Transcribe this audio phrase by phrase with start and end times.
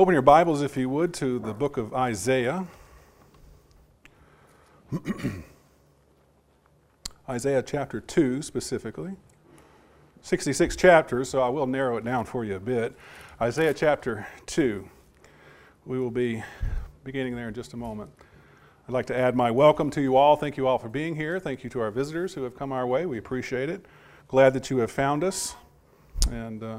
[0.00, 2.66] Open your Bibles, if you would, to the book of Isaiah.
[7.28, 9.12] Isaiah chapter 2, specifically.
[10.22, 12.96] 66 chapters, so I will narrow it down for you a bit.
[13.42, 14.88] Isaiah chapter 2.
[15.84, 16.42] We will be
[17.04, 18.10] beginning there in just a moment.
[18.88, 20.34] I'd like to add my welcome to you all.
[20.34, 21.38] Thank you all for being here.
[21.38, 23.04] Thank you to our visitors who have come our way.
[23.04, 23.84] We appreciate it.
[24.28, 25.56] Glad that you have found us.
[26.30, 26.78] And uh,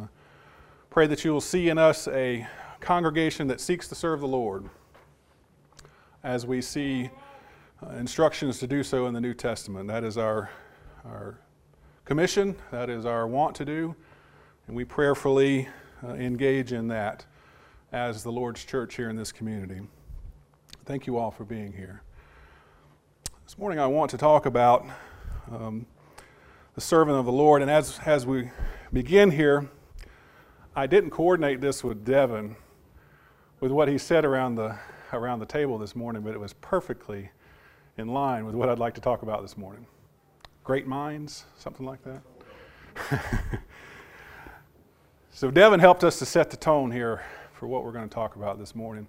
[0.89, 2.47] pray that you will see in us a
[2.81, 4.69] congregation that seeks to serve the Lord
[6.23, 7.09] as we see
[7.81, 9.87] uh, instructions to do so in the New Testament.
[9.87, 10.49] That is our,
[11.05, 11.39] our
[12.05, 13.95] commission, that is our want to do,
[14.67, 15.69] and we prayerfully
[16.03, 17.25] uh, engage in that
[17.91, 19.81] as the Lord's church here in this community.
[20.85, 22.01] Thank you all for being here.
[23.45, 24.85] This morning I want to talk about
[25.51, 25.85] um,
[26.73, 28.49] the servant of the Lord, and as, as we
[28.91, 29.69] begin here,
[30.75, 32.55] I didn't coordinate this with Devin
[33.61, 34.75] with what he said around the,
[35.13, 37.29] around the table this morning, but it was perfectly
[37.95, 39.85] in line with what I'd like to talk about this morning.
[40.63, 43.21] Great minds, something like that.
[45.31, 48.35] so, Devin helped us to set the tone here for what we're going to talk
[48.35, 49.05] about this morning.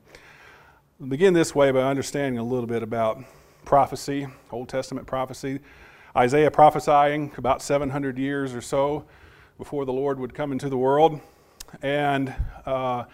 [0.99, 3.25] We'll begin this way by understanding a little bit about
[3.65, 5.61] prophecy, Old Testament prophecy.
[6.15, 9.07] Isaiah prophesying about 700 years or so
[9.57, 11.21] before the Lord would come into the world.
[11.81, 12.35] And
[12.67, 13.05] uh,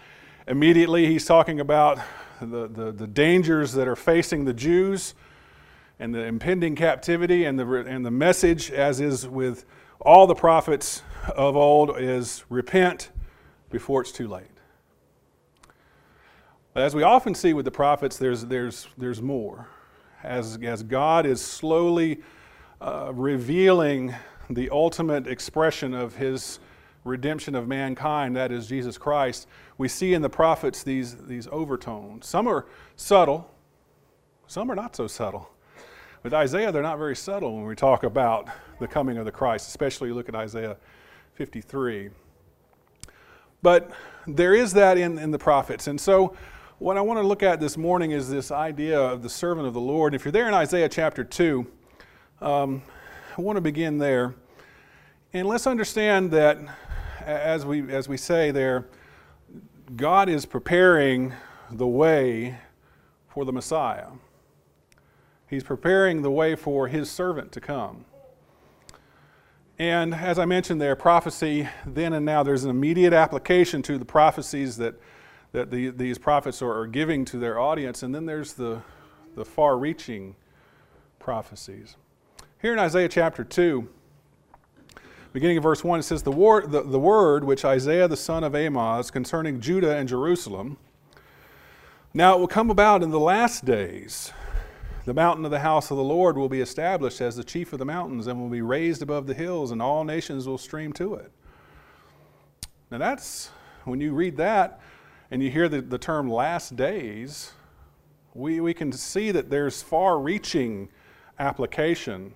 [0.49, 1.99] Immediately, he's talking about
[2.41, 5.13] the, the, the, dangers that are facing the Jews
[5.99, 9.65] and the impending captivity, and the, and the message, as is with
[10.01, 11.03] all the prophets
[11.35, 13.11] of old, is repent
[13.69, 14.49] before it's too late.
[16.73, 19.67] But As we often see with the prophets, there's, there's, there's more.
[20.23, 22.21] As, as God is slowly
[22.81, 24.15] uh, revealing
[24.49, 26.59] the ultimate expression of his
[27.03, 29.47] redemption of mankind, that is Jesus Christ,
[29.77, 32.27] we see in the prophets these, these overtones.
[32.27, 33.49] Some are subtle,
[34.47, 35.49] some are not so subtle.
[36.23, 38.49] With Isaiah, they're not very subtle when we talk about
[38.79, 40.75] the coming of the Christ, especially you look at Isaiah
[41.35, 42.09] 53.
[43.61, 43.91] But
[44.27, 45.87] there is that in, in the prophets.
[45.87, 46.35] And so,
[46.77, 49.73] what I want to look at this morning is this idea of the servant of
[49.73, 50.15] the Lord.
[50.15, 51.67] If you're there in Isaiah chapter 2,
[52.41, 52.81] um,
[53.37, 54.33] I want to begin there.
[55.33, 56.57] And let's understand that
[57.29, 58.87] as we, as we say there,
[59.95, 61.33] God is preparing
[61.71, 62.57] the way
[63.27, 64.07] for the Messiah.
[65.47, 68.05] He's preparing the way for his servant to come.
[69.77, 74.05] And as I mentioned there, prophecy then and now, there's an immediate application to the
[74.05, 74.95] prophecies that,
[75.53, 78.03] that the, these prophets are, are giving to their audience.
[78.03, 78.81] And then there's the,
[79.35, 80.35] the far reaching
[81.17, 81.95] prophecies.
[82.61, 83.87] Here in Isaiah chapter 2,
[85.33, 88.43] beginning of verse 1, it says, the, war, the, the word which Isaiah the son
[88.43, 90.77] of Amoz concerning Judah and Jerusalem.
[92.13, 94.31] Now it will come about in the last days.
[95.05, 97.79] The mountain of the house of the Lord will be established as the chief of
[97.79, 101.15] the mountains and will be raised above the hills, and all nations will stream to
[101.15, 101.31] it.
[102.91, 103.51] Now, that's
[103.85, 104.81] when you read that
[105.31, 107.53] and you hear the, the term last days,
[108.33, 110.89] we, we can see that there's far reaching
[111.37, 112.33] application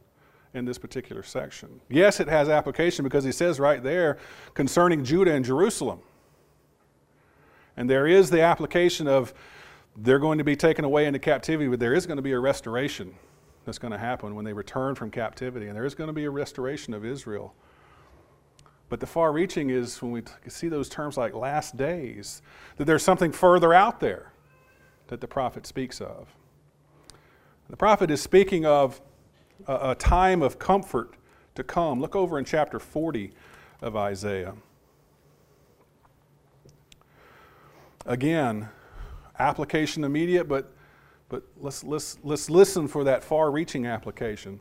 [0.53, 1.81] in this particular section.
[1.89, 4.17] Yes, it has application because he says right there
[4.53, 5.99] concerning Judah and Jerusalem.
[7.75, 9.33] And there is the application of
[9.95, 12.39] they're going to be taken away into captivity, but there is going to be a
[12.39, 13.15] restoration
[13.65, 15.67] that's going to happen when they return from captivity.
[15.67, 17.55] And there is going to be a restoration of Israel.
[18.89, 22.41] But the far reaching is when we see those terms like last days,
[22.77, 24.33] that there's something further out there
[25.07, 26.27] that the prophet speaks of.
[27.69, 29.01] The prophet is speaking of
[29.67, 31.13] a, a time of comfort
[31.55, 31.99] to come.
[31.99, 33.31] Look over in chapter 40
[33.81, 34.53] of Isaiah.
[38.05, 38.69] Again,
[39.39, 40.71] application immediate, but,
[41.29, 44.59] but let's, let's, let's listen for that far reaching application.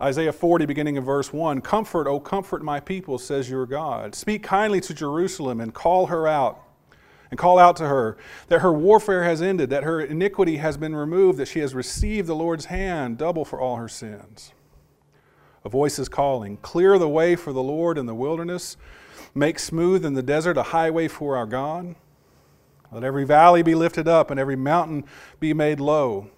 [0.00, 4.14] Isaiah 40, beginning in verse 1 Comfort, O comfort my people, says your God.
[4.14, 6.65] Speak kindly to Jerusalem and call her out
[7.30, 8.16] and call out to her
[8.48, 12.28] that her warfare has ended, that her iniquity has been removed, that she has received
[12.28, 14.52] the Lord's hand double for all her sins.
[15.64, 18.76] A voice is calling, Clear the way for the Lord in the wilderness,
[19.34, 21.96] make smooth in the desert a highway for our God.
[22.92, 25.04] Let every valley be lifted up and every mountain
[25.40, 26.30] be made low.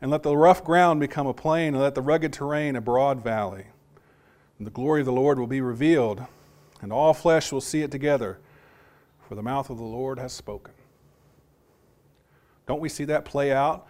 [0.00, 3.22] And let the rough ground become a plain, and let the rugged terrain a broad
[3.22, 3.66] valley.
[4.56, 6.24] And the glory of the Lord will be revealed,
[6.80, 8.38] and all flesh will see it together
[9.30, 10.74] for the mouth of the Lord has spoken.
[12.66, 13.86] Don't we see that play out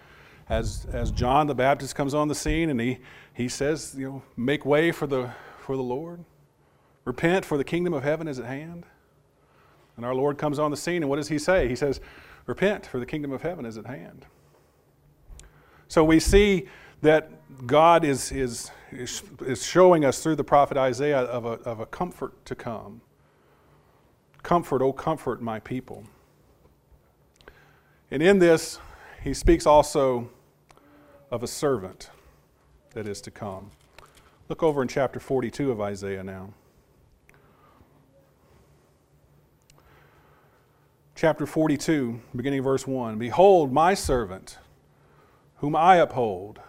[0.51, 2.99] as, as John the Baptist comes on the scene and he,
[3.33, 6.23] he says, you know, make way for the, for the Lord?
[7.07, 8.85] Repent, for the kingdom of heaven is at hand.
[9.97, 11.69] And our Lord comes on the scene, and what does he say?
[11.69, 12.03] He says,
[12.45, 14.27] Repent, for the kingdom of heaven is at hand.
[15.89, 16.69] So we see
[17.01, 17.31] that
[17.67, 22.45] God is, is, is showing us through the prophet Isaiah of a, of a comfort
[22.45, 23.01] to come.
[24.43, 26.05] Comfort, oh, comfort my people.
[28.11, 28.79] And in this,
[29.23, 30.31] he speaks also
[31.31, 32.11] of a servant
[32.95, 33.71] that is to come.
[34.49, 36.53] Look over in chapter 42 of Isaiah now.
[41.15, 44.59] Chapter 42, beginning verse 1 Behold, my servant,
[45.57, 46.61] whom I uphold,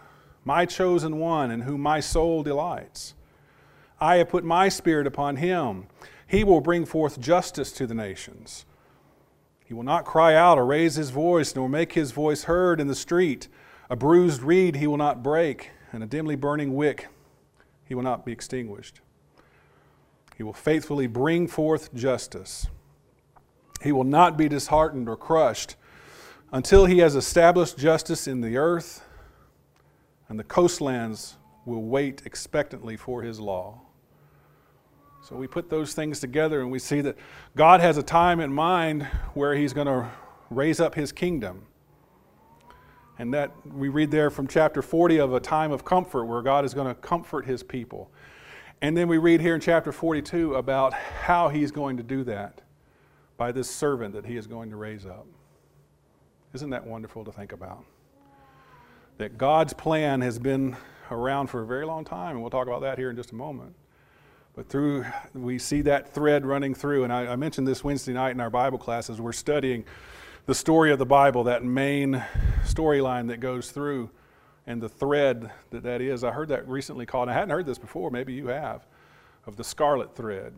[0.44, 3.14] my chosen one, in whom my soul delights.
[4.00, 5.86] I have put my spirit upon him.
[6.32, 8.64] He will bring forth justice to the nations.
[9.66, 12.86] He will not cry out or raise his voice, nor make his voice heard in
[12.86, 13.48] the street.
[13.90, 17.08] A bruised reed he will not break, and a dimly burning wick
[17.84, 19.02] he will not be extinguished.
[20.34, 22.66] He will faithfully bring forth justice.
[23.82, 25.76] He will not be disheartened or crushed
[26.50, 29.04] until he has established justice in the earth,
[30.30, 31.36] and the coastlands
[31.66, 33.82] will wait expectantly for his law.
[35.22, 37.16] So we put those things together and we see that
[37.56, 39.04] God has a time in mind
[39.34, 40.10] where he's going to
[40.50, 41.62] raise up his kingdom.
[43.20, 46.64] And that we read there from chapter 40 of a time of comfort where God
[46.64, 48.10] is going to comfort his people.
[48.80, 52.60] And then we read here in chapter 42 about how he's going to do that
[53.36, 55.26] by this servant that he is going to raise up.
[56.52, 57.84] Isn't that wonderful to think about?
[59.18, 60.76] That God's plan has been
[61.12, 63.36] around for a very long time, and we'll talk about that here in just a
[63.36, 63.76] moment.
[64.54, 67.04] But through, we see that thread running through.
[67.04, 69.20] And I, I mentioned this Wednesday night in our Bible classes.
[69.20, 69.84] We're studying
[70.44, 72.22] the story of the Bible, that main
[72.64, 74.10] storyline that goes through,
[74.66, 76.22] and the thread that that is.
[76.22, 78.86] I heard that recently called, I hadn't heard this before, maybe you have,
[79.46, 80.52] of the scarlet thread.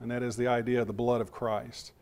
[0.00, 1.92] And that is the idea of the blood of Christ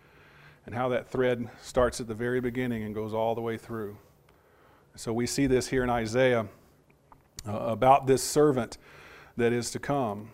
[0.66, 3.96] and how that thread starts at the very beginning and goes all the way through.
[4.96, 6.46] So we see this here in Isaiah
[7.48, 8.76] uh, about this servant
[9.36, 10.30] that is to come.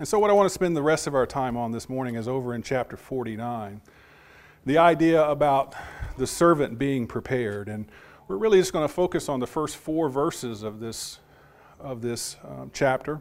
[0.00, 2.14] And so, what I want to spend the rest of our time on this morning
[2.14, 3.82] is over in chapter 49.
[4.64, 5.74] The idea about
[6.16, 7.68] the servant being prepared.
[7.68, 7.84] And
[8.26, 11.18] we're really just going to focus on the first four verses of this,
[11.78, 13.20] of this um, chapter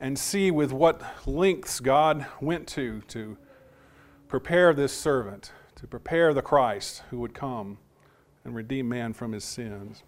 [0.00, 3.38] and see with what lengths God went to to
[4.26, 7.78] prepare this servant, to prepare the Christ who would come
[8.42, 10.02] and redeem man from his sins.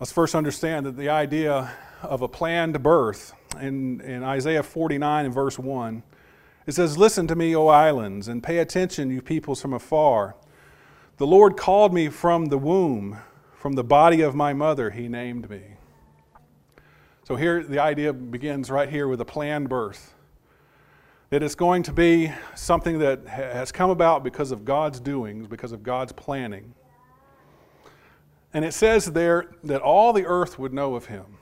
[0.00, 1.70] Let's first understand that the idea
[2.02, 6.02] of a planned birth in, in Isaiah 49 and verse 1.
[6.66, 10.36] It says, Listen to me, O islands, and pay attention, you peoples from afar.
[11.16, 13.18] The Lord called me from the womb,
[13.54, 15.62] from the body of my mother, he named me.
[17.24, 20.14] So here the idea begins right here with a planned birth.
[21.28, 25.72] That it's going to be something that has come about because of God's doings, because
[25.72, 26.74] of God's planning.
[28.52, 31.36] And it says there that all the earth would know of him.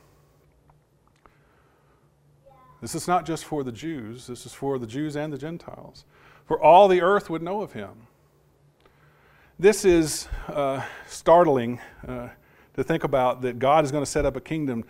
[2.80, 6.04] This is not just for the Jews, this is for the Jews and the Gentiles.
[6.46, 8.06] For all the earth would know of him.
[9.58, 12.28] This is uh, startling uh,
[12.74, 14.84] to think about that God is going to set up a kingdom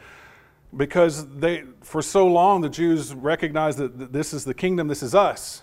[0.76, 5.14] because they, for so long the Jews recognized that this is the kingdom, this is
[5.14, 5.62] us.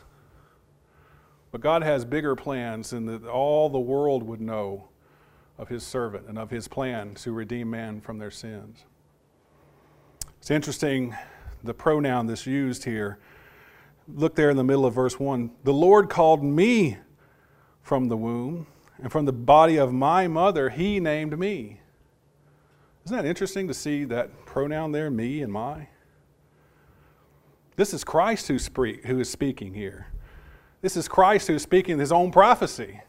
[1.52, 4.90] But God has bigger plans, and that all the world would know
[5.58, 8.84] of his servant and of his plan to redeem man from their sins.
[10.40, 11.16] It's interesting
[11.66, 13.20] the pronoun that's used here.
[14.08, 15.52] Look there in the middle of verse 1.
[15.64, 16.98] The Lord called me
[17.82, 18.68] from the womb,
[19.02, 21.80] and from the body of my mother, he named me.
[23.06, 25.90] Isn't that interesting to see that pronoun there, me and my?
[27.76, 28.58] This is Christ who,
[29.06, 30.08] who is speaking here.
[30.82, 33.02] This is Christ who is speaking his own prophecy.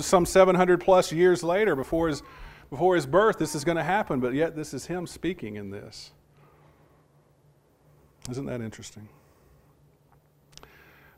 [0.00, 2.22] Some 700 plus years later, before his,
[2.70, 5.70] before his birth, this is going to happen, but yet this is him speaking in
[5.70, 6.12] this.
[8.30, 9.08] Isn't that interesting?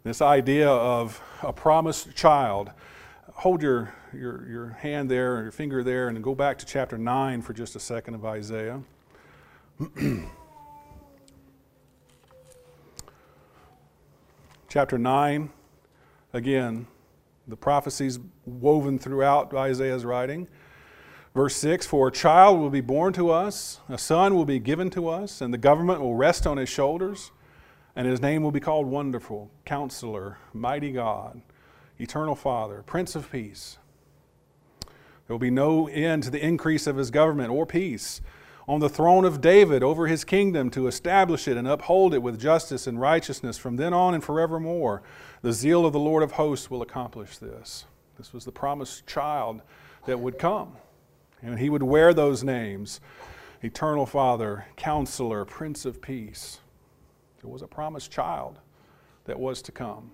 [0.04, 2.70] This idea of a promised child.
[3.32, 6.98] Hold your, your, your hand there or your finger there and go back to chapter
[6.98, 8.82] 9 for just a second of Isaiah.
[14.68, 15.50] chapter 9,
[16.34, 16.86] again,
[17.46, 20.46] the prophecies woven throughout Isaiah's writing.
[21.34, 24.90] Verse 6 For a child will be born to us, a son will be given
[24.90, 27.30] to us, and the government will rest on his shoulders,
[27.94, 31.42] and his name will be called Wonderful, Counselor, Mighty God,
[31.98, 33.78] Eternal Father, Prince of Peace.
[34.84, 38.22] There will be no end to the increase of his government or peace
[38.66, 42.40] on the throne of David over his kingdom to establish it and uphold it with
[42.40, 45.02] justice and righteousness from then on and forevermore.
[45.42, 47.86] The zeal of the Lord of hosts will accomplish this.
[48.16, 49.62] This was the promised child
[50.06, 50.76] that would come.
[51.42, 53.00] And he would wear those names
[53.62, 56.60] Eternal Father, Counselor, Prince of Peace.
[57.40, 58.58] There was a promised child
[59.24, 60.10] that was to come.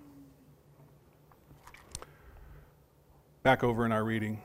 [3.43, 4.41] Back over in our reading,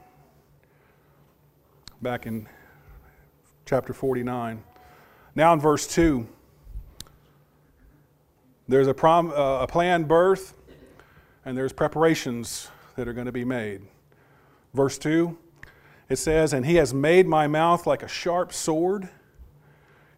[2.02, 2.46] back in
[3.64, 4.62] chapter 49.
[5.34, 6.26] Now in verse 2,
[8.68, 10.54] there's a, prom, uh, a planned birth
[11.44, 13.82] and there's preparations that are going to be made.
[14.74, 15.36] Verse 2,
[16.10, 19.08] it says, And he has made my mouth like a sharp sword.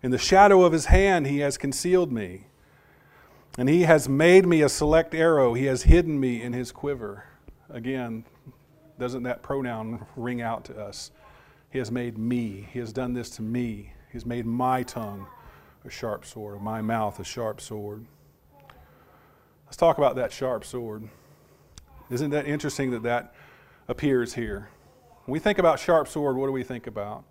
[0.03, 2.47] In the shadow of his hand he has concealed me.
[3.59, 5.53] And he has made me a select arrow.
[5.53, 7.27] He has hidden me in his quiver.
[7.69, 8.25] Again,
[8.99, 11.11] doesn't that pronoun ring out to us?
[11.71, 12.69] He has made me.
[12.73, 13.93] He has done this to me.
[14.09, 15.27] He has made my tongue
[15.85, 18.07] a sharp sword, my mouth a sharp sword.
[19.67, 21.09] Let's talk about that sharp sword.
[22.11, 23.35] Isn't that interesting that that
[23.89, 24.69] appears here?
[25.25, 27.23] When we think about sharp sword, what do we think about?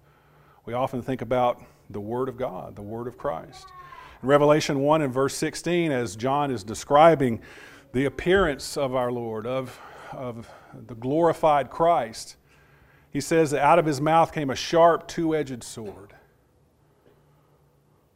[0.66, 3.68] We often think about the Word of God, the Word of Christ.
[4.24, 7.42] In Revelation 1 and verse 16, as John is describing
[7.92, 9.78] the appearance of our Lord, of,
[10.14, 10.50] of
[10.88, 12.38] the glorified Christ,
[13.12, 16.14] he says that out of his mouth came a sharp, two edged sword.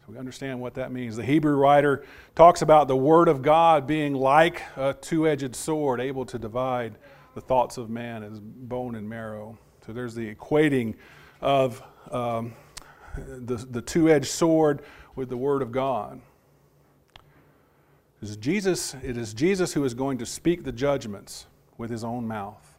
[0.05, 1.17] So we understand what that means.
[1.17, 5.99] The Hebrew writer talks about the Word of God being like a two edged sword,
[5.99, 6.95] able to divide
[7.33, 9.57] the thoughts of man as bone and marrow.
[9.85, 10.95] So there's the equating
[11.41, 12.53] of um,
[13.15, 14.81] the, the two edged sword
[15.15, 16.19] with the Word of God.
[18.21, 21.45] It is, Jesus, it is Jesus who is going to speak the judgments
[21.77, 22.77] with his own mouth.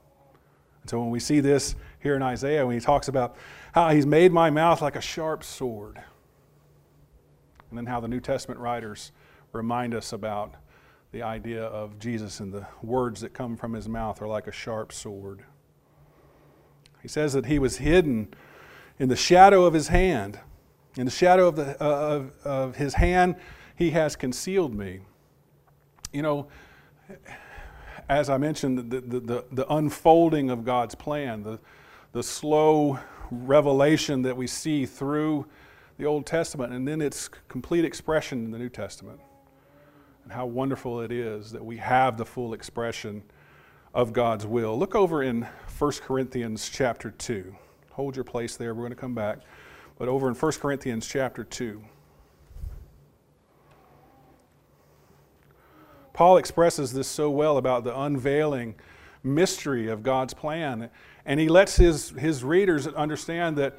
[0.83, 3.37] And so when we see this here in Isaiah, when he talks about
[3.73, 6.03] how he's made my mouth like a sharp sword,
[7.71, 9.13] and then how the New Testament writers
[9.53, 10.55] remind us about
[11.13, 14.53] the idea of Jesus and the words that come from his mouth are like a
[14.53, 15.45] sharp sword.
[17.03, 18.29] He says that he was hidden
[18.99, 20.41] in the shadow of his hand.
[20.97, 23.37] In the shadow of, the, uh, of, of his hand,
[23.77, 25.01] he has concealed me.
[26.13, 26.49] You know,
[28.09, 31.59] as I mentioned, the, the, the, the, unfolding of God's plan, the,
[32.13, 32.99] the slow
[33.31, 35.47] revelation that we see through
[35.99, 39.21] the Old Testament, and then its complete expression in the New Testament.
[40.25, 43.23] And how wonderful it is that we have the full expression
[43.97, 44.79] of God's will.
[44.79, 45.49] Look over in
[45.79, 47.57] 1 Corinthians chapter 2.
[47.93, 48.75] Hold your place there.
[48.75, 49.39] We're going to come back.
[49.99, 51.83] But over in 1 Corinthians chapter 2.
[56.13, 58.75] Paul expresses this so well about the unveiling
[59.25, 60.91] mystery of God's plan.
[61.25, 63.79] And he lets his, his readers understand that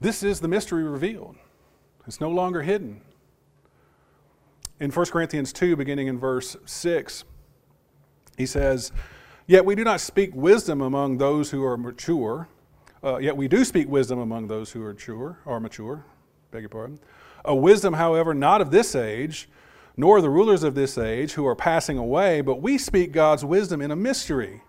[0.00, 1.36] this is the mystery revealed,
[2.06, 3.02] it's no longer hidden.
[4.80, 7.24] In 1 Corinthians 2, beginning in verse 6,
[8.38, 8.92] he says,
[9.48, 12.48] Yet we do not speak wisdom among those who are mature.
[13.02, 16.04] Uh, yet we do speak wisdom among those who are mature, or mature,
[16.50, 17.00] beg your pardon.
[17.46, 19.48] A wisdom, however, not of this age,
[19.96, 23.80] nor the rulers of this age who are passing away, but we speak God's wisdom
[23.80, 24.60] in a mystery,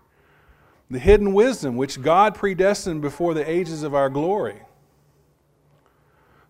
[0.90, 4.62] the hidden wisdom which God predestined before the ages of our glory.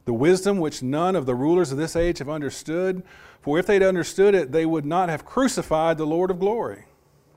[0.04, 3.02] The wisdom which none of the rulers of this age have understood,
[3.40, 6.84] for if they'd understood it, they would not have crucified the Lord of glory.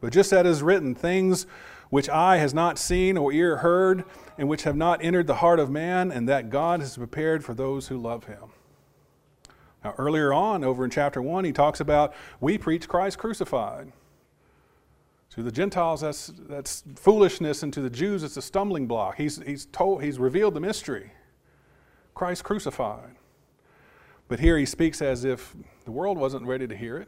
[0.04, 1.48] But just as is written, things
[1.90, 4.04] which eye has not seen or ear heard,
[4.38, 7.54] and which have not entered the heart of man, and that God has prepared for
[7.54, 8.50] those who love him.
[9.82, 13.94] Now, earlier on, over in chapter 1, he talks about we preach Christ crucified.
[15.30, 19.16] To the Gentiles, that's, that's foolishness, and to the Jews, it's a stumbling block.
[19.16, 21.14] He's, he's, told, he's revealed the mystery
[22.14, 23.16] Christ crucified.
[24.28, 25.56] But here he speaks as if
[25.86, 27.08] the world wasn't ready to hear it.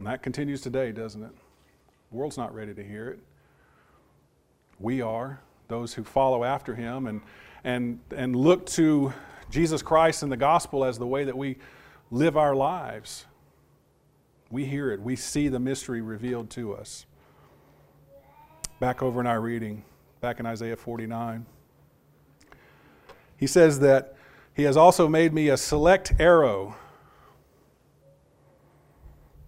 [0.00, 1.30] And that continues today, doesn't it?
[2.12, 3.18] World's not ready to hear it.
[4.78, 7.22] We are, those who follow after him and,
[7.64, 9.12] and, and look to
[9.50, 11.56] Jesus Christ and the gospel as the way that we
[12.10, 13.24] live our lives.
[14.50, 17.06] We hear it, we see the mystery revealed to us.
[18.78, 19.84] Back over in our reading,
[20.20, 21.46] back in Isaiah 49,
[23.38, 24.16] he says that
[24.54, 26.76] he has also made me a select arrow.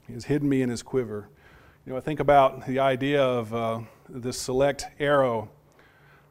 [0.06, 1.28] He has hidden me in his quiver.
[1.86, 5.50] You know, I think about the idea of uh, this select arrow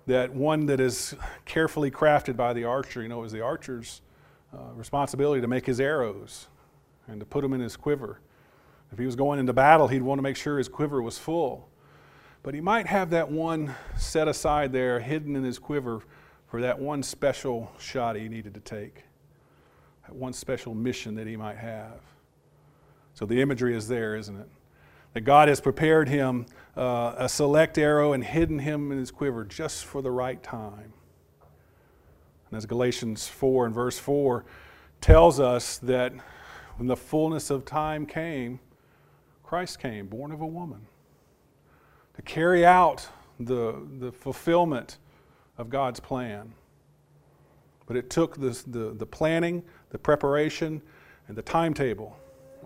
[0.08, 1.14] that one that is
[1.46, 4.02] carefully crafted by the archer, you know, it was the archer's
[4.52, 6.48] uh, responsibility to make his arrows
[7.08, 8.20] and to put them in his quiver.
[8.92, 11.70] If he was going into battle, he'd want to make sure his quiver was full.
[12.42, 16.02] But he might have that one set aside there, hidden in his quiver
[16.48, 19.04] for that one special shot he needed to take,
[20.08, 22.02] that one special mission that he might have.
[23.14, 24.50] So the imagery is there, isn't it?
[25.14, 29.46] That God has prepared him uh, a select arrow and hidden him in his quiver
[29.46, 30.94] just for the right time.
[32.50, 34.46] And as Galatians 4 and verse 4
[35.02, 36.14] tells us that
[36.78, 38.60] when the fullness of time came,
[39.44, 40.88] Christ came, born of a woman,
[42.16, 43.08] to carry out
[43.40, 44.98] the, the fulfillment
[45.58, 46.54] of God's plan.
[47.86, 50.82] But it took this, the, the planning, the preparation,
[51.28, 52.18] and the timetable,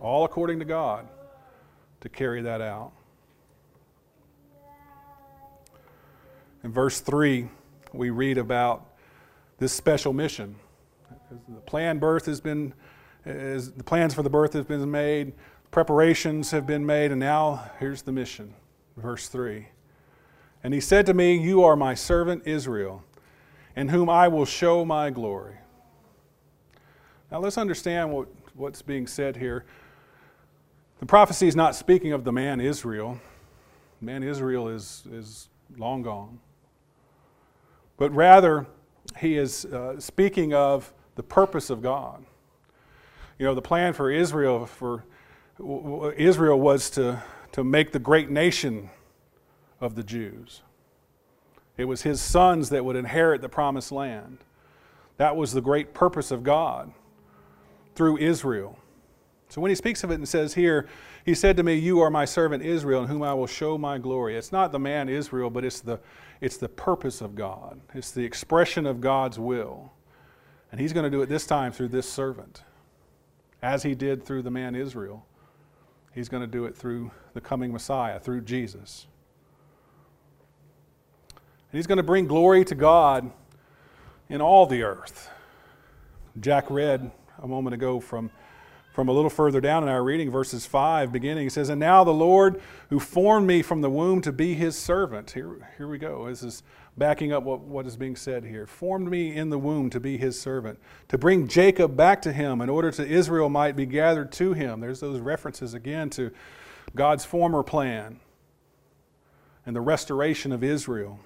[0.01, 1.07] all according to God,
[2.07, 2.91] to carry that out.
[6.63, 7.49] In verse 3,
[7.93, 8.85] we read about
[9.57, 10.55] this special mission.
[11.49, 12.73] The planned birth has been,
[13.25, 15.33] the plans for the birth have been made,
[15.71, 18.53] preparations have been made, and now here's the mission.
[18.95, 19.67] Verse 3.
[20.63, 23.03] And he said to me, You are my servant Israel,
[23.75, 25.55] in whom I will show my glory.
[27.31, 29.65] Now let's understand what, what's being said here.
[30.99, 33.19] The prophecy is not speaking of the man Israel.
[34.01, 36.39] Man Israel is, is long gone.
[37.97, 38.65] But rather,
[39.19, 42.25] he is uh, speaking of the purpose of God.
[43.39, 45.03] You know, the plan for Israel for
[46.15, 48.89] Israel was to, to make the great nation
[49.81, 50.61] of the Jews.
[51.77, 54.39] It was his sons that would inherit the promised land.
[55.17, 56.91] That was the great purpose of God
[57.95, 58.77] through Israel.
[59.49, 60.87] So when he speaks of it and says here,
[61.25, 63.97] he said to me, You are my servant Israel, in whom I will show my
[63.97, 64.35] glory.
[64.35, 65.99] It's not the man Israel, but it's the,
[66.41, 69.91] it's the purpose of God, it's the expression of God's will.
[70.71, 72.63] And he's going to do it this time through this servant,
[73.61, 75.25] as he did through the man Israel.
[76.13, 79.07] He's going to do it through the coming Messiah, through Jesus.
[81.29, 83.29] And he's going to bring glory to God
[84.29, 85.29] in all the earth.
[86.39, 87.11] Jack read
[87.41, 88.31] a moment ago from,
[88.97, 91.43] from a little further down in our reading, verses 5 beginning.
[91.43, 94.75] He says, And now the Lord who formed me from the womb to be his
[94.75, 95.29] servant.
[95.29, 96.27] Here, here we go.
[96.27, 96.63] This is
[96.97, 98.65] backing up what, what is being said here.
[98.65, 102.59] Formed me in the womb to be his servant, to bring Jacob back to him
[102.59, 104.79] in order to Israel might be gathered to him.
[104.79, 106.31] There's those references again to
[106.95, 108.19] God's former plan
[109.67, 111.19] and the restoration of Israel.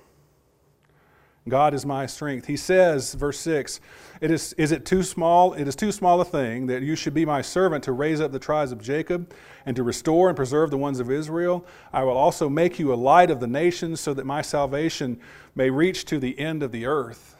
[1.49, 2.45] God is my strength.
[2.45, 3.80] He says, verse 6,
[4.21, 5.54] it is, is it too small?
[5.54, 8.32] It is too small a thing that you should be my servant to raise up
[8.32, 9.34] the tribes of Jacob
[9.65, 11.65] and to restore and preserve the ones of Israel.
[11.91, 15.19] I will also make you a light of the nations so that my salvation
[15.56, 17.36] may reach to the end of the earth.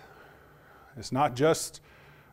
[0.98, 1.80] It's not just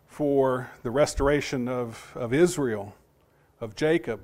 [0.06, 2.94] for the restoration of, of Israel,
[3.60, 4.20] of Jacob,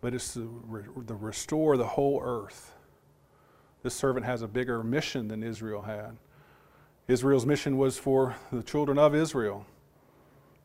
[0.00, 2.72] but it's to, re, to restore the whole earth.
[3.86, 6.16] This servant has a bigger mission than Israel had.
[7.06, 9.64] Israel's mission was for the children of Israel.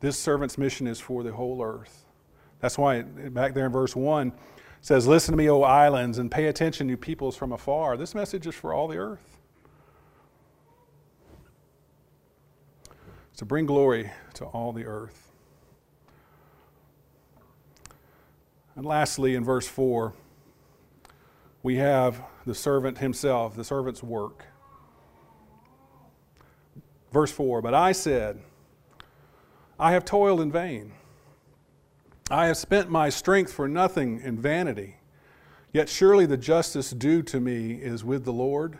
[0.00, 2.04] This servant's mission is for the whole earth.
[2.58, 4.32] That's why back there in verse 1
[4.80, 7.96] says, Listen to me, O islands, and pay attention, you peoples from afar.
[7.96, 9.38] This message is for all the earth.
[13.36, 15.30] To bring glory to all the earth.
[18.74, 20.12] And lastly, in verse 4,
[21.62, 24.44] we have the servant himself, the servant's work.
[27.12, 28.40] Verse 4 But I said,
[29.78, 30.92] I have toiled in vain.
[32.30, 34.96] I have spent my strength for nothing in vanity.
[35.72, 38.78] Yet surely the justice due to me is with the Lord,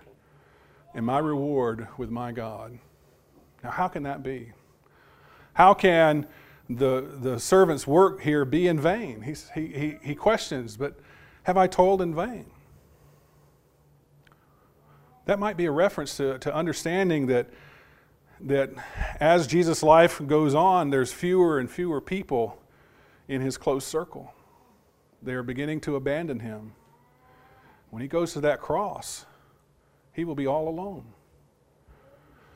[0.94, 2.78] and my reward with my God.
[3.64, 4.52] Now, how can that be?
[5.54, 6.26] How can
[6.68, 9.22] the, the servant's work here be in vain?
[9.22, 10.98] He, he, he questions, but
[11.44, 12.46] have I toiled in vain?
[15.32, 17.48] That might be a reference to, to understanding that,
[18.42, 18.68] that
[19.18, 22.60] as Jesus' life goes on, there's fewer and fewer people
[23.28, 24.34] in his close circle.
[25.22, 26.74] They are beginning to abandon him.
[27.88, 29.24] When he goes to that cross,
[30.12, 31.06] he will be all alone.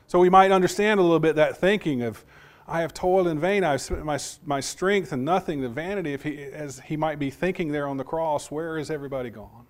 [0.06, 2.26] So we might understand a little bit that thinking of,
[2.68, 6.24] I have toiled in vain, I've spent my, my strength and nothing, the vanity, if
[6.24, 9.64] he, as he might be thinking there on the cross, where is everybody gone?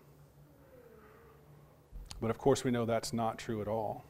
[2.20, 4.04] But of course, we know that's not true at all.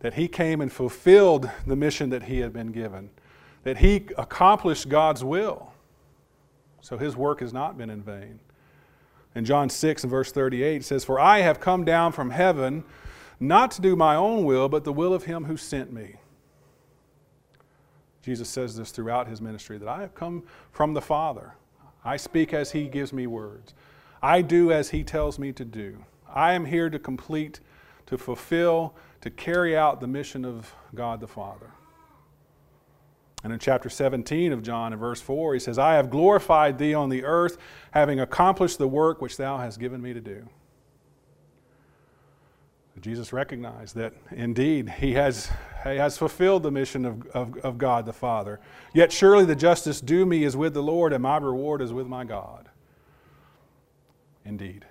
[0.00, 3.10] That he came and fulfilled the mission that he had been given,
[3.62, 5.72] that he accomplished God's will.
[6.80, 8.40] So his work has not been in vain.
[9.34, 12.84] In John 6 and verse 38, it says, For I have come down from heaven
[13.40, 16.16] not to do my own will, but the will of him who sent me.
[18.22, 21.54] Jesus says this throughout his ministry that I have come from the Father.
[22.04, 23.74] I speak as he gives me words.
[24.22, 26.04] I do as he tells me to do.
[26.32, 27.60] I am here to complete
[28.06, 31.70] to fulfill, to carry out the mission of God the Father.
[33.42, 36.94] And in chapter 17 of John, in verse 4, he says, I have glorified thee
[36.94, 37.56] on the earth,
[37.90, 40.48] having accomplished the work which thou hast given me to do.
[43.00, 45.50] Jesus recognized that indeed he has,
[45.82, 48.60] he has fulfilled the mission of, of, of God the Father.
[48.94, 52.06] Yet surely the justice due me is with the Lord, and my reward is with
[52.06, 52.68] my God.
[54.44, 54.84] Indeed.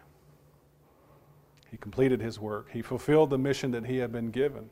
[1.82, 2.70] Completed his work.
[2.72, 4.70] He fulfilled the mission that he had been given.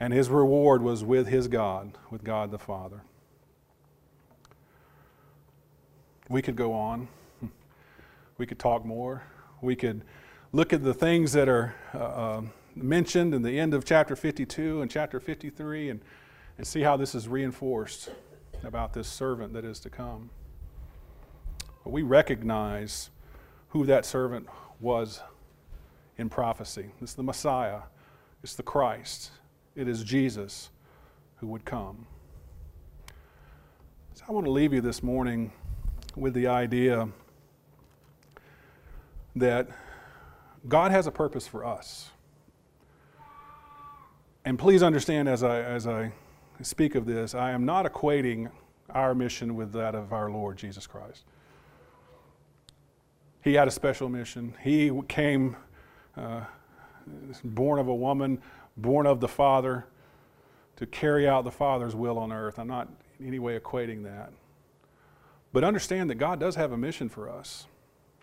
[0.00, 3.02] And his reward was with his God, with God the Father.
[6.28, 7.08] We could go on.
[8.36, 9.22] We could talk more.
[9.60, 10.02] We could
[10.50, 12.42] look at the things that are uh, uh,
[12.74, 16.00] mentioned in the end of chapter 52 and chapter 53 and,
[16.58, 18.10] and see how this is reinforced
[18.64, 20.30] about this servant that is to come.
[21.84, 23.10] But we recognize
[23.68, 24.48] who that servant
[24.80, 25.20] was
[26.18, 26.90] in prophecy.
[27.00, 27.80] It's the Messiah,
[28.42, 29.30] it's the Christ,
[29.74, 30.70] it is Jesus
[31.36, 32.06] who would come.
[34.14, 35.52] So I want to leave you this morning
[36.14, 37.08] with the idea
[39.34, 39.68] that
[40.68, 42.10] God has a purpose for us.
[44.44, 46.12] And please understand as I, as I
[46.62, 48.50] speak of this, I am not equating
[48.90, 51.24] our mission with that of our Lord Jesus Christ.
[53.42, 54.54] He had a special mission.
[54.62, 55.56] He came
[56.16, 56.40] uh,
[57.44, 58.40] born of a woman,
[58.76, 59.86] born of the Father,
[60.76, 62.58] to carry out the Father's will on earth.
[62.58, 62.88] I'm not
[63.20, 64.32] in any way equating that.
[65.52, 67.66] But understand that God does have a mission for us.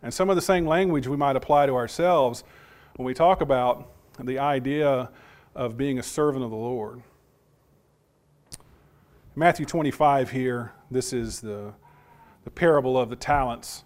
[0.03, 2.43] And some of the same language we might apply to ourselves
[2.95, 5.09] when we talk about the idea
[5.55, 7.01] of being a servant of the Lord.
[9.35, 11.73] Matthew 25 here, this is the,
[12.43, 13.85] the parable of the talents,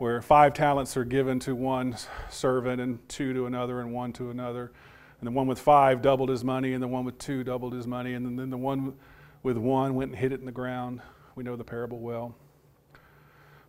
[0.00, 1.94] where five talents are given to one
[2.30, 4.72] servant, and two to another, and one to another.
[5.20, 7.86] And the one with five doubled his money, and the one with two doubled his
[7.86, 8.94] money, and then the one
[9.42, 11.02] with one went and hid it in the ground.
[11.34, 12.34] We know the parable well.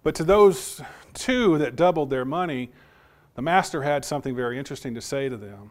[0.04, 0.80] But to those
[1.14, 2.72] two that doubled their money,
[3.36, 5.70] the master had something very interesting to say to them.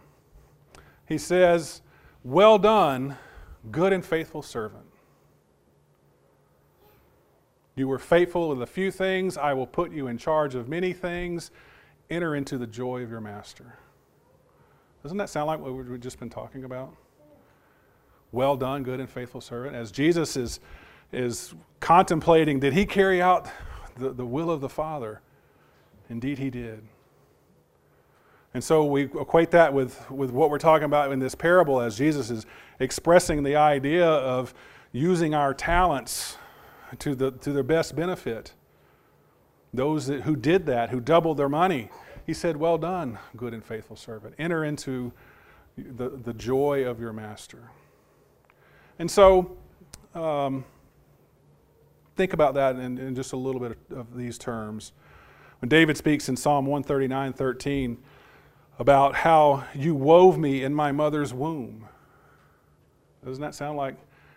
[1.06, 1.80] He says,
[2.22, 3.16] Well done,
[3.70, 4.84] good and faithful servant.
[7.80, 10.92] You were faithful with a few things, I will put you in charge of many
[10.92, 11.50] things.
[12.10, 13.74] Enter into the joy of your master.
[15.02, 16.94] Doesn't that sound like what we've just been talking about?
[18.32, 19.74] Well done, good and faithful servant.
[19.74, 20.60] As Jesus is,
[21.10, 23.48] is contemplating, did he carry out
[23.96, 25.22] the, the will of the Father.
[26.10, 26.82] Indeed, he did.
[28.52, 31.96] And so we equate that with, with what we're talking about in this parable as
[31.96, 32.44] Jesus is
[32.78, 34.52] expressing the idea of
[34.92, 36.36] using our talents
[36.98, 38.52] to, the, to their best benefit.
[39.72, 41.90] Those that, who did that, who doubled their money,
[42.26, 44.34] he said, Well done, good and faithful servant.
[44.38, 45.12] Enter into
[45.76, 47.70] the, the joy of your master.
[48.98, 49.56] And so,
[50.14, 50.64] um,
[52.16, 54.92] think about that in, in just a little bit of, of these terms.
[55.60, 57.98] When David speaks in Psalm 139 13
[58.78, 61.86] about how you wove me in my mother's womb,
[63.24, 63.96] doesn't that sound like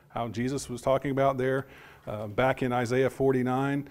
[0.09, 1.65] how Jesus was talking about there
[2.07, 3.87] uh, back in Isaiah 49?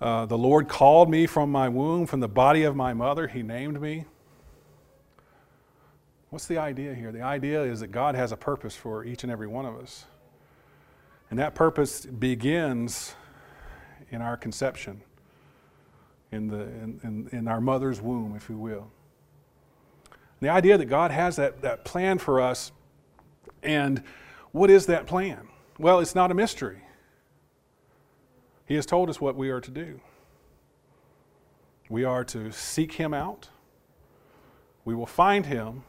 [0.00, 3.42] Uh, the Lord called me from my womb, from the body of my mother, He
[3.42, 4.06] named me.
[6.30, 7.12] What's the idea here?
[7.12, 10.06] The idea is that God has a purpose for each and every one of us.
[11.28, 13.14] And that purpose begins
[14.10, 15.02] in our conception,
[16.32, 18.90] in, the, in, in, in our mother's womb, if you will.
[20.40, 22.72] The idea that God has that, that plan for us,
[23.62, 24.02] and
[24.52, 25.48] what is that plan?
[25.78, 26.82] Well, it's not a mystery.
[28.70, 30.00] He has told us what we are to do.
[31.88, 33.48] We are to seek Him out,
[34.84, 35.82] we will find Him,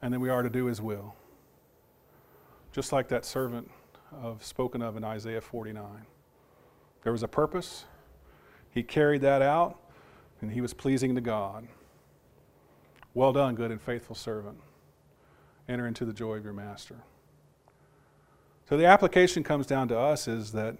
[0.00, 1.16] and then we are to do His will.
[2.70, 3.68] Just like that servant
[4.12, 6.06] of, spoken of in Isaiah 49.
[7.02, 7.84] There was a purpose.
[8.70, 9.80] He carried that out,
[10.40, 11.66] and he was pleasing to God.
[13.12, 14.58] Well done, good and faithful servant.
[15.68, 16.98] Enter into the joy of your master.
[18.68, 20.76] So the application comes down to us is that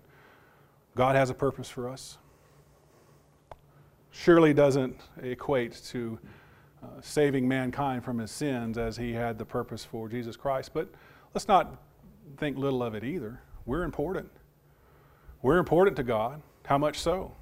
[0.96, 2.18] God has a purpose for us.
[4.11, 6.18] Surely doesn't equate to
[6.83, 10.88] uh, saving mankind from his sins as he had the purpose for Jesus Christ, but
[11.33, 11.83] let's not
[12.37, 13.40] think little of it either.
[13.66, 14.30] We're important.
[15.42, 16.42] We're important to God.
[16.64, 17.33] How much so?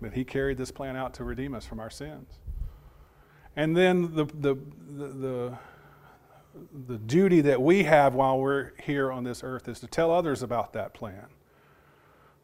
[0.00, 2.38] That He carried this plan out to redeem us from our sins.
[3.56, 4.56] And then the, the,
[4.96, 5.58] the, the,
[6.86, 10.42] the duty that we have while we're here on this earth is to tell others
[10.42, 11.26] about that plan,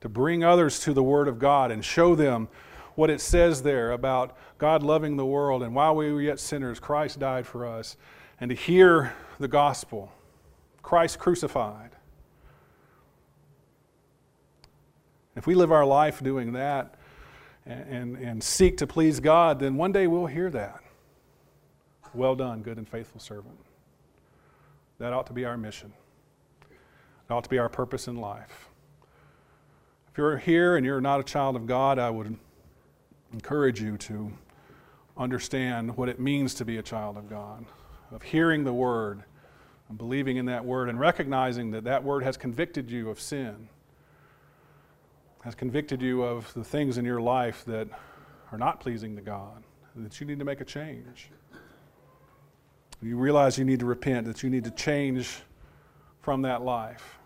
[0.01, 2.49] to bring others to the Word of God and show them
[2.95, 6.79] what it says there about God loving the world and while we were yet sinners,
[6.81, 7.97] Christ died for us,
[8.41, 10.13] and to hear the gospel,
[10.83, 11.91] Christ crucified.
[15.37, 16.95] If we live our life doing that
[17.65, 20.81] and, and, and seek to please God, then one day we'll hear that.
[22.13, 23.59] Well done, good and faithful servant.
[24.99, 25.93] That ought to be our mission.
[26.61, 28.70] It ought to be our purpose in life.
[30.13, 32.37] If you're here and you're not a child of God, I would
[33.33, 34.33] encourage you to
[35.17, 37.65] understand what it means to be a child of God,
[38.11, 39.23] of hearing the word
[39.89, 43.69] and believing in that word and recognizing that that word has convicted you of sin,
[45.45, 47.87] has convicted you of the things in your life that
[48.51, 49.63] are not pleasing to God,
[49.95, 51.31] that you need to make a change.
[53.01, 55.39] You realize you need to repent, that you need to change
[56.21, 57.20] from that life.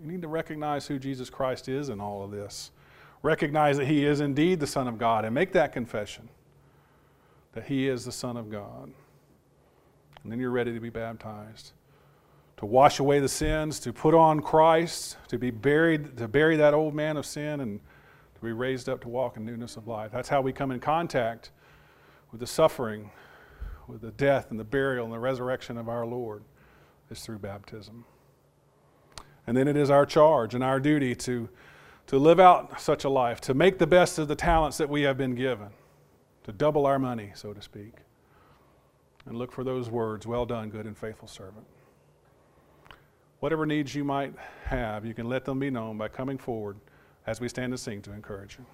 [0.00, 2.70] You need to recognize who Jesus Christ is in all of this.
[3.22, 6.28] Recognize that He is indeed the Son of God and make that confession
[7.52, 8.90] that He is the Son of God.
[10.22, 11.72] And then you're ready to be baptized.
[12.58, 16.74] To wash away the sins, to put on Christ, to be buried, to bury that
[16.74, 17.80] old man of sin, and
[18.34, 20.12] to be raised up to walk in newness of life.
[20.12, 21.50] That's how we come in contact
[22.30, 23.10] with the suffering,
[23.88, 26.42] with the death and the burial and the resurrection of our Lord,
[27.10, 28.04] is through baptism.
[29.46, 31.48] And then it is our charge and our duty to,
[32.06, 35.02] to live out such a life, to make the best of the talents that we
[35.02, 35.68] have been given,
[36.44, 37.94] to double our money, so to speak.
[39.26, 41.66] And look for those words, well done, good and faithful servant.
[43.40, 46.76] Whatever needs you might have, you can let them be known by coming forward
[47.26, 48.66] as we stand and sing to encourage you.